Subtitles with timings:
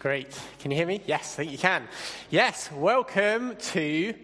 [0.00, 0.40] Great.
[0.60, 1.02] Can you hear me?
[1.06, 1.86] Yes, I think you can.
[2.30, 4.14] Yes, welcome to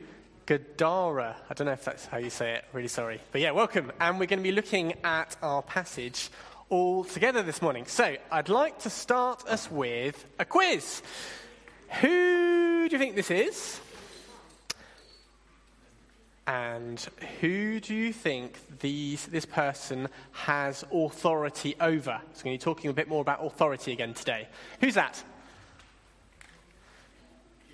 [0.46, 1.36] Gadara.
[1.50, 2.64] I don't know if that's how you say it.
[2.72, 3.20] Really sorry.
[3.30, 3.92] But yeah, welcome.
[4.00, 6.30] And we're going to be looking at our passage
[6.70, 7.84] all together this morning.
[7.84, 11.02] So I'd like to start us with a quiz.
[12.00, 13.78] Who do you think this is?
[16.46, 17.06] And
[17.42, 22.18] who do you think these, this person has authority over?
[22.32, 24.48] So, we're going to be talking a bit more about authority again today.
[24.80, 25.22] Who's that?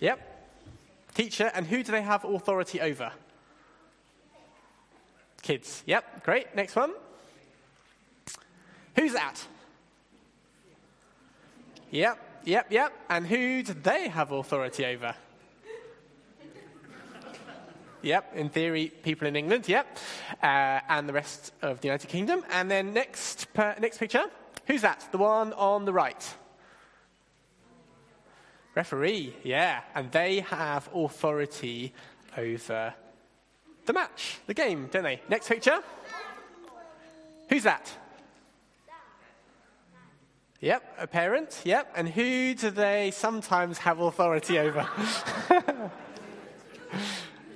[0.03, 0.19] Yep.
[1.15, 3.13] Teacher, and who do they have authority over?
[5.43, 5.85] Kids.
[5.87, 6.57] Yep, great.
[6.57, 6.93] Next one.
[8.97, 9.47] Who's that?
[11.93, 12.93] Yep, yep, yep.
[13.09, 15.15] And who do they have authority over?
[18.03, 19.87] Yep, in theory, people in England, yep.
[20.43, 22.43] Uh, and the rest of the United Kingdom.
[22.51, 24.25] And then next, per, next picture.
[24.67, 25.07] Who's that?
[25.13, 26.35] The one on the right.
[28.75, 29.81] Referee, yeah.
[29.95, 31.93] And they have authority
[32.37, 32.95] over
[33.85, 35.21] the match, the game, don't they?
[35.29, 35.81] Next picture.
[37.49, 37.91] Who's that?
[40.61, 41.93] Yep, a parent, yep.
[41.97, 44.89] And who do they sometimes have authority over?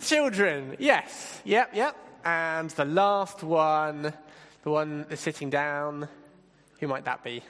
[0.00, 1.96] Children, yes, yep, yep.
[2.24, 4.12] And the last one,
[4.64, 6.08] the one that's sitting down,
[6.80, 7.42] who might that be?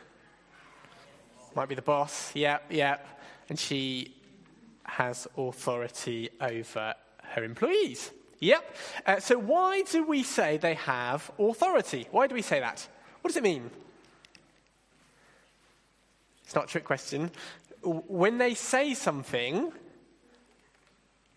[1.57, 3.17] Might be the boss, yep, yep
[3.49, 4.15] and she
[4.85, 8.11] has authority over her employees.
[8.41, 8.77] Yep.
[9.07, 12.07] Uh, so, why do we say they have authority?
[12.11, 12.87] Why do we say that?
[13.21, 13.71] What does it mean?
[16.45, 17.31] It's not a trick question.
[17.83, 19.73] When they say something,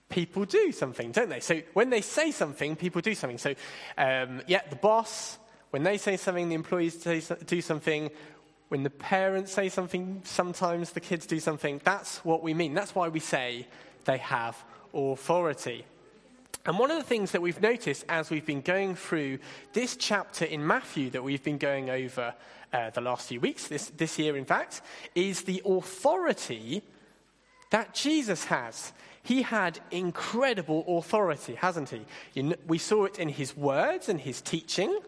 [0.09, 1.39] people do something, don't they?
[1.39, 3.37] So, when they say something, people do something.
[3.37, 3.55] So,
[3.97, 5.39] um, yeah, the boss,
[5.69, 8.09] when they say something, the employees do something.
[8.69, 11.81] When the parents say something, sometimes the kids do something.
[11.83, 12.73] That's what we mean.
[12.73, 13.67] That's why we say
[14.05, 15.85] they have authority.
[16.65, 19.39] And one of the things that we've noticed as we've been going through
[19.73, 22.33] this chapter in Matthew that we've been going over
[22.71, 24.81] uh, the last few weeks, this, this year in fact,
[25.15, 26.83] is the authority
[27.71, 28.93] that Jesus has.
[29.23, 32.01] He had incredible authority, hasn't he?
[32.33, 34.99] You know, we saw it in his words and his teaching.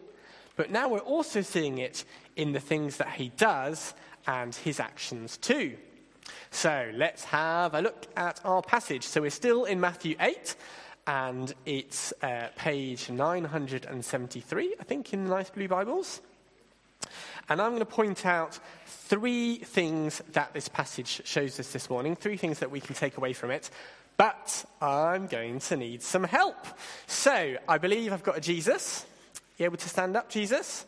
[0.56, 2.04] But now we're also seeing it
[2.36, 3.94] in the things that he does
[4.26, 5.76] and his actions too.
[6.50, 9.04] So let's have a look at our passage.
[9.04, 10.54] So we're still in Matthew 8,
[11.06, 16.20] and it's uh, page 973, I think, in the nice blue Bibles.
[17.48, 22.14] And I'm going to point out three things that this passage shows us this morning,
[22.14, 23.70] three things that we can take away from it.
[24.16, 26.66] But I'm going to need some help.
[27.06, 29.04] So I believe I've got a Jesus.
[29.58, 30.86] You able to stand up, Jesus?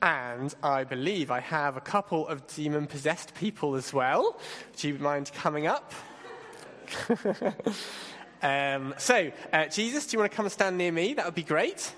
[0.00, 4.40] And I believe I have a couple of demon possessed people as well.
[4.76, 5.92] Do you mind coming up?
[8.42, 11.14] um, so, uh, Jesus, do you want to come and stand near me?
[11.14, 11.94] That would be great.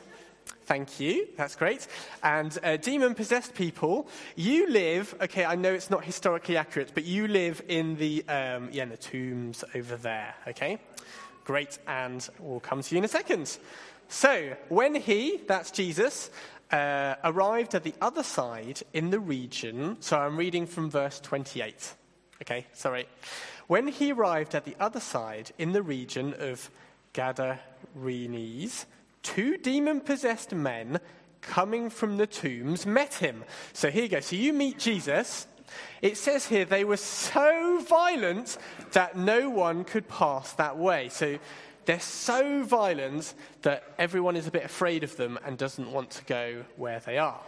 [0.66, 1.26] Thank you.
[1.38, 1.86] That's great.
[2.22, 4.06] And uh, demon possessed people,
[4.36, 8.68] you live, okay, I know it's not historically accurate, but you live in the, um,
[8.72, 10.78] yeah, in the tombs over there, okay?
[11.44, 11.78] Great.
[11.86, 13.58] And we'll come to you in a second.
[14.08, 16.30] So, when he, that's Jesus,
[16.70, 21.94] uh, arrived at the other side in the region, so I'm reading from verse 28.
[22.42, 23.06] Okay, sorry.
[23.66, 26.70] When he arrived at the other side in the region of
[27.12, 28.86] Gadarenes,
[29.22, 31.00] two demon possessed men
[31.40, 33.44] coming from the tombs met him.
[33.72, 34.20] So here you go.
[34.20, 35.46] So you meet Jesus.
[36.02, 38.58] It says here they were so violent
[38.92, 41.08] that no one could pass that way.
[41.08, 41.38] So
[41.86, 46.24] they're so violent that everyone is a bit afraid of them and doesn't want to
[46.24, 47.40] go where they are.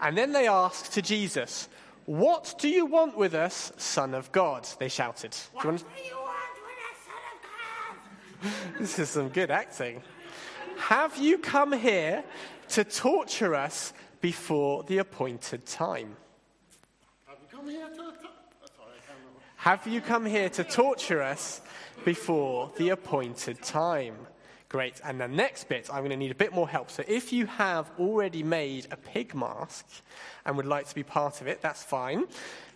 [0.00, 1.68] And then they ask to Jesus,
[2.06, 4.68] What do you want with us, Son of God?
[4.78, 5.34] They shouted.
[5.52, 8.78] What do you want, do you want with us, Son of God?
[8.80, 10.02] this is some good acting.
[10.76, 12.22] Have you come here
[12.68, 16.16] to torture us before the appointed time?
[17.26, 18.12] Have you come here to
[19.68, 21.60] have you come here to torture us
[22.02, 24.14] before the appointed time?
[24.70, 24.98] Great.
[25.04, 26.90] And the next bit, I'm going to need a bit more help.
[26.90, 29.84] So if you have already made a pig mask
[30.46, 32.24] and would like to be part of it, that's fine.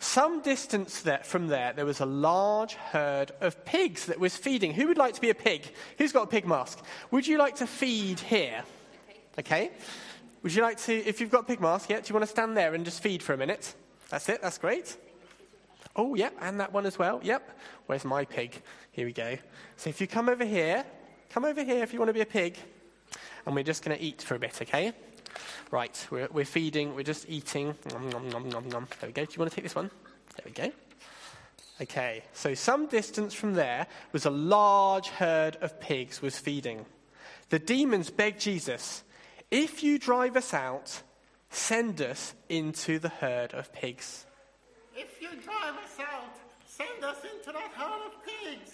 [0.00, 4.74] Some distance there, from there, there was a large herd of pigs that was feeding.
[4.74, 5.72] Who would like to be a pig?
[5.96, 6.78] Who's got a pig mask?
[7.10, 8.64] Would you like to feed here?
[9.38, 9.70] Okay.
[10.42, 12.30] Would you like to, if you've got a pig mask, yeah, do you want to
[12.30, 13.74] stand there and just feed for a minute?
[14.10, 14.94] That's it, that's great.
[15.94, 17.20] Oh, yep, and that one as well.
[17.22, 17.58] Yep.
[17.86, 18.60] Where's my pig?
[18.92, 19.36] Here we go.
[19.76, 20.84] So if you come over here,
[21.30, 22.56] come over here if you want to be a pig.
[23.44, 24.92] And we're just going to eat for a bit, okay?
[25.70, 27.74] Right, we're, we're feeding, we're just eating.
[27.90, 28.88] Nom, nom, nom, nom, nom.
[29.00, 29.24] There we go.
[29.24, 29.90] Do you want to take this one?
[30.36, 30.72] There we go.
[31.80, 36.84] Okay, so some distance from there was a large herd of pigs was feeding.
[37.48, 39.02] The demons begged Jesus,
[39.50, 41.02] if you drive us out,
[41.50, 44.26] send us into the herd of pigs.
[44.96, 46.36] If you drive us out,
[46.66, 48.72] send us into that herd of pigs.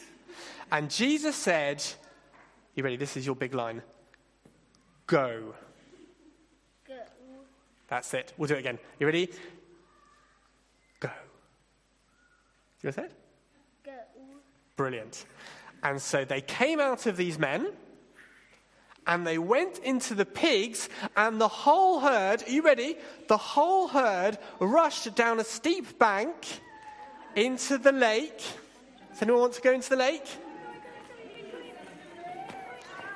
[0.71, 1.83] And Jesus said,
[2.75, 2.97] You ready?
[2.97, 3.83] This is your big line.
[5.07, 5.55] Go.
[6.87, 6.95] Go.
[7.89, 8.35] That's it.
[8.37, 8.79] We'll do it again.
[9.01, 9.31] You ready?
[11.01, 11.11] Go.
[12.83, 13.11] You said?
[13.85, 13.93] Go.
[14.77, 15.25] Brilliant.
[15.83, 17.73] And so they came out of these men
[19.09, 22.97] and they went into the pigs, and the whole herd, are you ready?
[23.27, 26.61] The whole herd rushed down a steep bank
[27.35, 28.43] into the lake.
[29.11, 30.27] Does anyone want to go into the lake?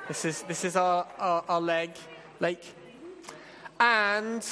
[0.07, 1.91] This is, this is our, our, our leg,
[2.39, 2.73] lake.
[3.79, 4.45] And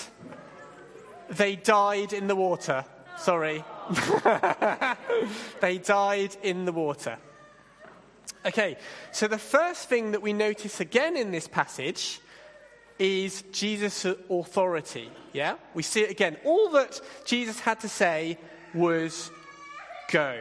[1.29, 2.85] they died in the water.
[3.17, 3.63] Sorry.
[5.59, 7.17] they died in the water.
[8.43, 8.77] Okay,
[9.11, 12.19] so the first thing that we notice again in this passage
[12.97, 15.11] is Jesus' authority.
[15.31, 15.57] Yeah?
[15.75, 16.37] We see it again.
[16.43, 18.39] All that Jesus had to say
[18.73, 19.29] was
[20.11, 20.39] go.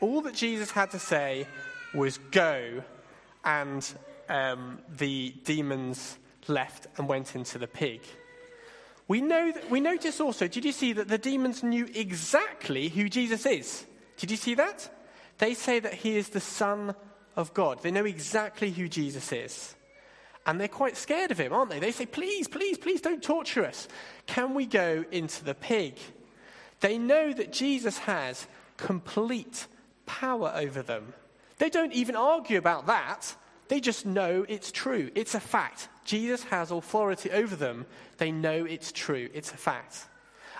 [0.00, 1.48] All that Jesus had to say
[1.92, 2.84] was go,
[3.44, 3.94] and
[4.28, 8.00] um, the demons left and went into the pig.
[9.08, 13.08] We, know that, we notice also, did you see that the demons knew exactly who
[13.08, 13.84] Jesus is?
[14.18, 14.88] Did you see that?
[15.38, 16.94] They say that he is the Son
[17.36, 17.82] of God.
[17.82, 19.74] They know exactly who Jesus is.
[20.46, 21.80] And they're quite scared of him, aren't they?
[21.80, 23.88] They say, please, please, please don't torture us.
[24.26, 25.94] Can we go into the pig?
[26.80, 28.46] They know that Jesus has
[28.76, 29.66] complete
[30.04, 31.14] power over them.
[31.58, 33.34] They don't even argue about that.
[33.68, 35.10] They just know it's true.
[35.14, 35.88] It's a fact.
[36.04, 37.86] Jesus has authority over them.
[38.18, 39.30] They know it's true.
[39.32, 40.06] It's a fact.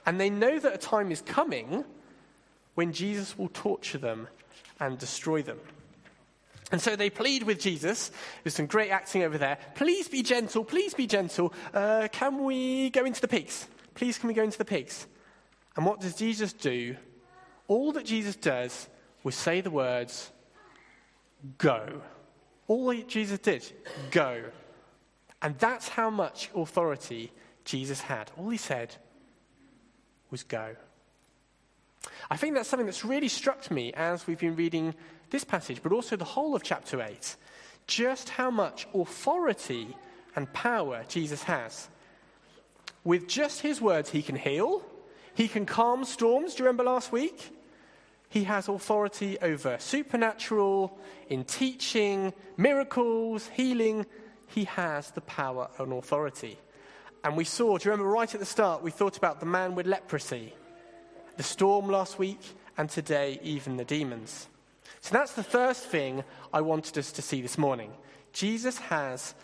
[0.06, 1.85] And they know that a time is coming
[2.75, 4.29] when Jesus will torture them
[4.81, 5.61] and destroy them.
[6.75, 8.11] And so they plead with Jesus.
[8.43, 9.59] There's some great acting over there.
[9.76, 10.65] Please be gentle.
[10.65, 11.55] Please be gentle.
[11.73, 13.69] Uh, can we go into the pigs?
[13.94, 15.06] Please, can we go into the pigs?
[15.76, 16.97] And what does Jesus do?
[17.69, 18.88] All that Jesus does
[19.23, 20.32] was say the words,
[21.59, 22.03] go.
[22.67, 23.73] All that Jesus did,
[24.11, 24.43] go.
[25.43, 27.31] And that's how much authority
[27.65, 28.32] Jesus had.
[28.37, 28.97] All he said
[30.29, 30.75] was go.
[32.29, 34.97] I think that's something that's really struck me as we've been reading
[35.34, 37.36] this passage, but also the whole of chapter 8.
[37.88, 39.96] Just how much authority
[40.36, 41.88] and power Jesus has.
[43.02, 44.84] With just his words, he can heal,
[45.34, 46.54] he can calm storms.
[46.54, 47.50] Do you remember last week?
[48.28, 50.96] He has authority over supernatural,
[51.28, 54.06] in teaching, miracles, healing.
[54.46, 56.58] He has the power and authority.
[57.25, 59.75] And we saw, do you remember right at the start, we thought about the man
[59.75, 60.54] with leprosy,
[61.36, 62.40] the storm last week,
[62.78, 64.48] and today, even the demons.
[65.00, 67.92] So that's the first thing I wanted us to see this morning.
[68.32, 69.34] Jesus has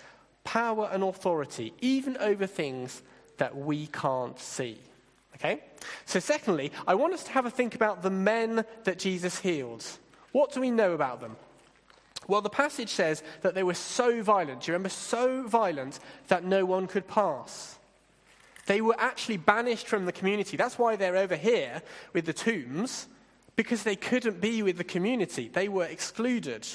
[0.45, 3.03] power and authority, even over things
[3.39, 4.79] that we can't see.
[5.37, 5.63] Okay?
[6.05, 9.85] So, secondly, I want us to have a think about the men that Jesus healed.
[10.33, 11.37] What do we know about them?
[12.29, 14.61] Well, the passage says that they were so violent.
[14.61, 14.91] Do you remember?
[14.91, 15.99] So violent
[16.29, 17.79] that no one could pass.
[18.67, 20.57] They were actually banished from the community.
[20.57, 21.83] That's why they're over here
[22.13, 23.09] with the tombs,
[23.61, 25.51] because they couldn't be with the community.
[25.53, 26.67] They were excluded.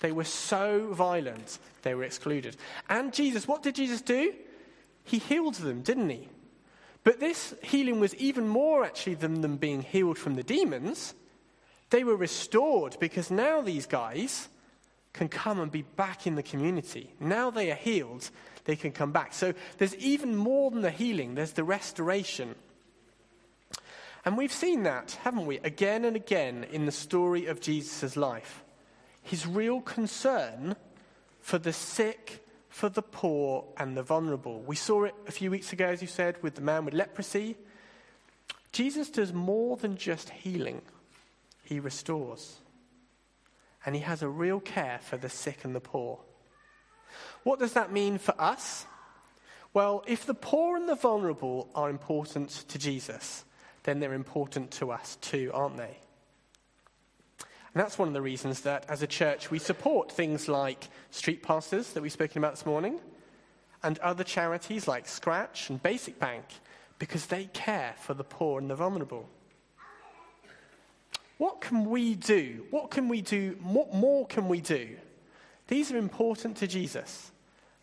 [0.00, 2.56] They were so violent, they were excluded.
[2.88, 4.32] And Jesus, what did Jesus do?
[5.04, 6.26] He healed them, didn't he?
[7.04, 11.12] But this healing was even more actually than them being healed from the demons.
[11.90, 14.48] They were restored because now these guys
[15.12, 17.12] can come and be back in the community.
[17.20, 18.30] Now they are healed,
[18.64, 19.34] they can come back.
[19.34, 22.54] So there's even more than the healing, there's the restoration.
[24.24, 28.64] And we've seen that, haven't we, again and again in the story of Jesus' life.
[29.22, 30.76] His real concern
[31.40, 34.60] for the sick, for the poor, and the vulnerable.
[34.60, 37.56] We saw it a few weeks ago, as you said, with the man with leprosy.
[38.72, 40.82] Jesus does more than just healing,
[41.62, 42.58] he restores.
[43.86, 46.20] And he has a real care for the sick and the poor.
[47.44, 48.84] What does that mean for us?
[49.72, 53.44] Well, if the poor and the vulnerable are important to Jesus,
[53.88, 55.96] then they're important to us too, aren't they?
[57.40, 61.42] And that's one of the reasons that as a church we support things like street
[61.42, 63.00] pastors that we've spoken about this morning
[63.82, 66.44] and other charities like Scratch and Basic Bank
[66.98, 69.26] because they care for the poor and the vulnerable.
[71.38, 72.66] What can we do?
[72.70, 73.56] What can we do?
[73.62, 74.96] What more can we do?
[75.68, 77.30] These are important to Jesus,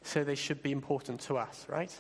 [0.04, 1.92] so they should be important to us, right?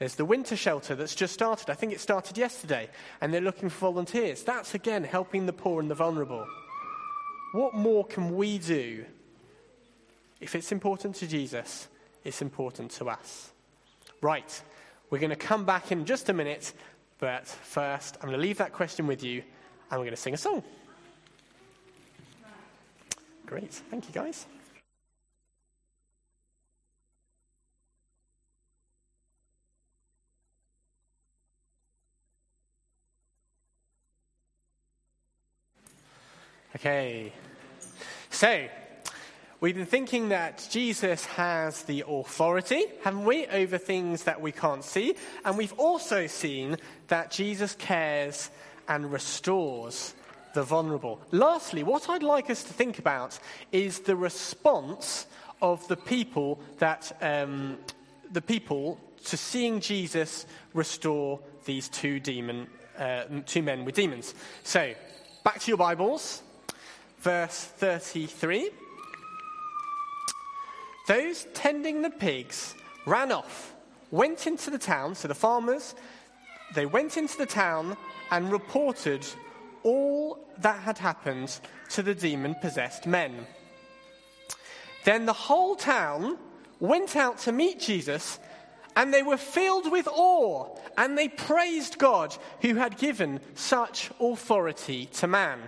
[0.00, 1.68] There's the winter shelter that's just started.
[1.68, 2.88] I think it started yesterday,
[3.20, 4.42] and they're looking for volunteers.
[4.42, 6.46] That's again helping the poor and the vulnerable.
[7.52, 9.04] What more can we do?
[10.40, 11.86] If it's important to Jesus,
[12.24, 13.52] it's important to us.
[14.22, 14.62] Right,
[15.10, 16.72] we're going to come back in just a minute,
[17.18, 19.42] but first, I'm going to leave that question with you,
[19.90, 20.62] and we're going to sing a song.
[23.44, 24.46] Great, thank you guys.
[36.76, 37.32] Okay.
[38.30, 38.68] So,
[39.58, 44.84] we've been thinking that Jesus has the authority, haven't we, over things that we can't
[44.84, 45.16] see.
[45.44, 46.76] And we've also seen
[47.08, 48.50] that Jesus cares
[48.86, 50.14] and restores
[50.54, 51.20] the vulnerable.
[51.32, 53.40] Lastly, what I'd like us to think about
[53.72, 55.26] is the response
[55.60, 57.78] of the people that um,
[58.30, 64.34] the people to seeing Jesus restore these two demon, uh, two men with demons.
[64.62, 64.94] So,
[65.42, 66.42] back to your Bibles
[67.20, 68.70] verse 33.
[71.06, 72.74] Those tending the pigs
[73.06, 73.74] ran off,
[74.10, 75.94] went into the town, so the farmers,
[76.74, 77.96] they went into the town
[78.30, 79.26] and reported
[79.82, 81.58] all that had happened
[81.90, 83.46] to the demon possessed men.
[85.04, 86.38] Then the whole town
[86.78, 88.38] went out to meet Jesus,
[88.96, 95.06] and they were filled with awe, and they praised God who had given such authority
[95.14, 95.60] to man.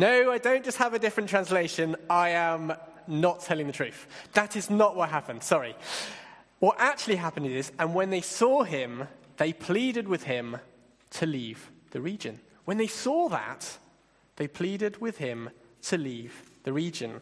[0.00, 1.94] No, I don't just have a different translation.
[2.08, 2.72] I am
[3.06, 4.06] not telling the truth.
[4.32, 5.42] That is not what happened.
[5.42, 5.76] Sorry.
[6.58, 10.56] What actually happened is, and when they saw him, they pleaded with him
[11.10, 12.40] to leave the region.
[12.64, 13.76] When they saw that,
[14.36, 15.50] they pleaded with him
[15.82, 17.20] to leave the region.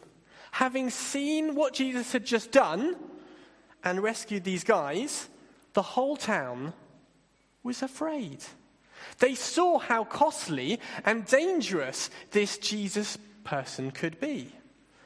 [0.51, 2.95] Having seen what Jesus had just done
[3.83, 5.27] and rescued these guys,
[5.73, 6.71] the whole town
[7.61, 8.41] was afraid.
[9.19, 14.53] They saw how costly and dangerous this Jesus person could be.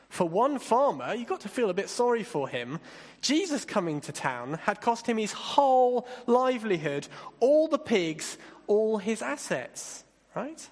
[0.10, 2.80] For one farmer, you got to feel a bit sorry for him.
[3.22, 7.08] Jesus coming to town had cost him his whole livelihood,
[7.40, 10.04] all the pigs, all his assets,
[10.36, 10.70] right?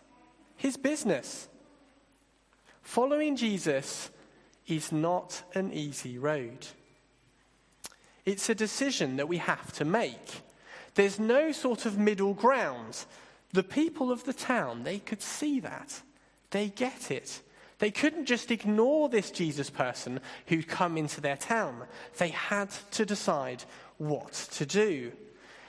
[0.57, 1.47] His business.
[2.83, 4.11] Following Jesus
[4.67, 6.67] is not an easy road.
[8.25, 10.41] It's a decision that we have to make.
[10.95, 13.05] There's no sort of middle ground.
[13.53, 16.01] The people of the town, they could see that.
[16.51, 17.41] They get it.
[17.79, 21.83] They couldn't just ignore this Jesus person who'd come into their town.
[22.17, 23.63] They had to decide
[23.97, 25.11] what to do.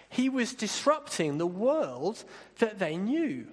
[0.08, 2.22] He was disrupting the world
[2.58, 3.46] that they knew.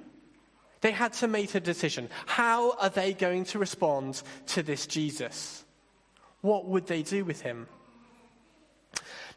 [0.81, 2.09] They had to make a decision.
[2.25, 5.63] How are they going to respond to this Jesus?
[6.41, 7.67] What would they do with him?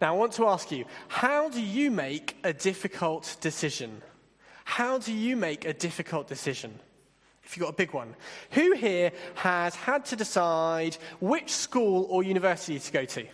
[0.03, 4.03] Now, I want to ask you how do you make a difficult decision?
[4.65, 6.77] How do you make a difficult decision?
[7.45, 8.17] If you've got a big one.
[8.51, 13.27] Who here has had to decide which school or university to go to?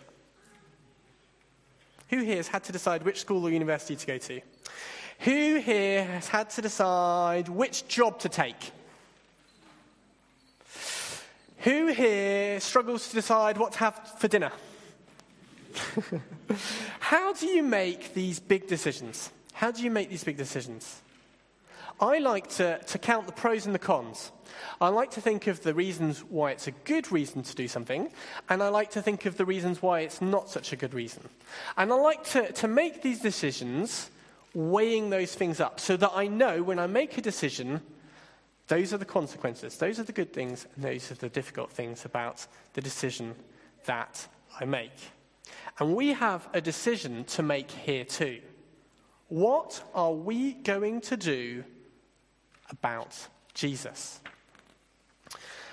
[2.10, 4.40] Who here has had to decide which school or university to go to?
[5.20, 8.72] Who here has had to decide which job to take?
[11.60, 14.52] Who here struggles to decide what to have for dinner?
[17.00, 19.30] How do you make these big decisions?
[19.52, 21.02] How do you make these big decisions?
[22.00, 24.30] I like to, to count the pros and the cons.
[24.80, 28.08] I like to think of the reasons why it's a good reason to do something,
[28.48, 31.28] and I like to think of the reasons why it's not such a good reason.
[31.76, 34.10] And I like to, to make these decisions
[34.54, 37.80] weighing those things up so that I know when I make a decision,
[38.68, 42.04] those are the consequences, those are the good things, and those are the difficult things
[42.04, 43.34] about the decision
[43.86, 44.26] that
[44.60, 44.92] I make.
[45.78, 48.40] And we have a decision to make here too.
[49.28, 51.64] What are we going to do
[52.70, 54.20] about Jesus.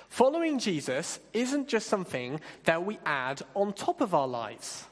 [0.08, 4.86] Following Jesus isn't just something that we add on top of our lives,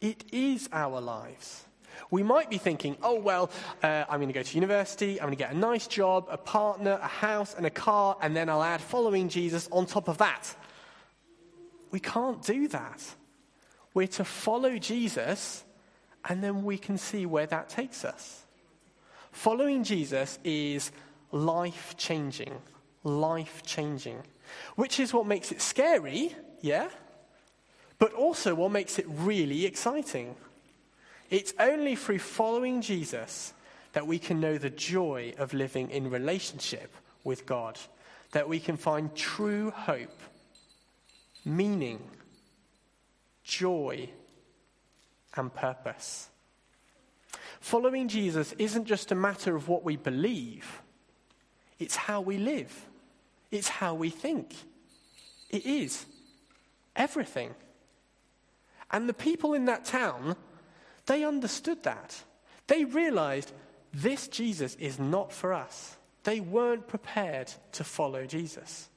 [0.00, 1.64] it is our lives.
[2.10, 3.50] We might be thinking, oh, well,
[3.82, 6.38] uh, I'm going to go to university, I'm going to get a nice job, a
[6.38, 10.18] partner, a house, and a car, and then I'll add following Jesus on top of
[10.18, 10.54] that.
[11.90, 13.02] We can't do that.
[13.94, 15.64] We're to follow Jesus,
[16.28, 18.44] and then we can see where that takes us.
[19.32, 20.92] Following Jesus is
[21.32, 22.54] life changing.
[23.04, 24.22] Life changing.
[24.76, 26.88] Which is what makes it scary, yeah?
[27.98, 30.34] But also what makes it really exciting.
[31.30, 33.54] It's only through following Jesus
[33.92, 36.94] that we can know the joy of living in relationship
[37.24, 37.78] with God,
[38.32, 40.20] that we can find true hope,
[41.44, 42.00] meaning,
[43.50, 44.08] joy,
[45.34, 46.28] and purpose.
[47.60, 50.82] Following Jesus isn't just a matter of what we believe,
[51.78, 52.88] it's how we live,
[53.50, 54.54] it's how we think.
[55.50, 56.06] It is
[56.94, 57.54] everything.
[58.92, 60.36] And the people in that town,
[61.06, 62.22] they understood that.
[62.68, 63.52] They realized
[63.92, 65.96] this Jesus is not for us.
[66.22, 68.88] They weren't prepared to follow Jesus.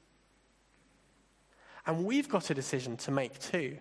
[1.86, 3.78] And we've got a decision to make too.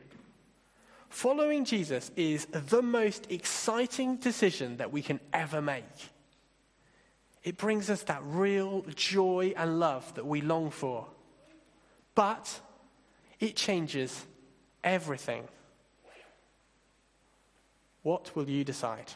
[1.13, 5.83] Following Jesus is the most exciting decision that we can ever make.
[7.43, 11.05] It brings us that real joy and love that we long for.
[12.15, 12.59] But
[13.39, 14.25] it changes
[14.83, 15.47] everything.
[18.01, 19.13] What will you decide?